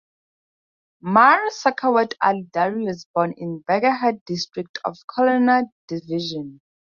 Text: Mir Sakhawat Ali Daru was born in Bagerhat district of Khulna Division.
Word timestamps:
Mir 1.03 1.49
Sakhawat 1.57 2.15
Ali 2.23 2.49
Daru 2.53 2.85
was 2.85 3.05
born 3.13 3.35
in 3.37 3.63
Bagerhat 3.69 4.25
district 4.25 4.79
of 4.83 4.95
Khulna 5.15 5.65
Division. 5.87 6.59